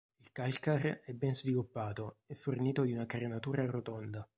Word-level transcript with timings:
Il 0.19 0.31
calcar 0.31 1.01
è 1.05 1.13
ben 1.13 1.31
sviluppato 1.31 2.21
e 2.25 2.33
fornito 2.33 2.81
di 2.81 2.91
una 2.93 3.05
carenatura 3.05 3.63
rotonda. 3.67 4.27